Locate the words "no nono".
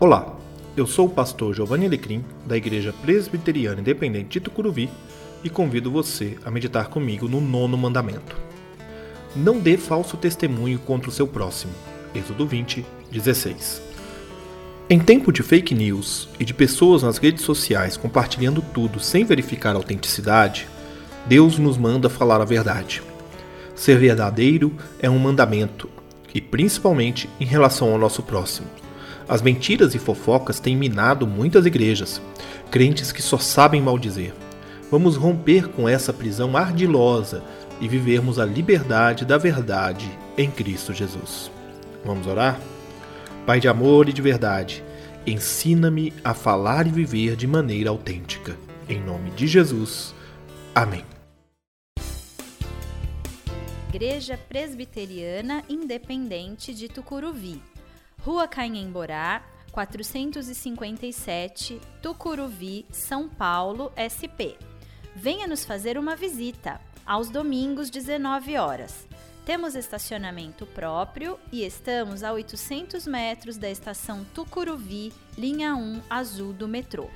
7.26-7.76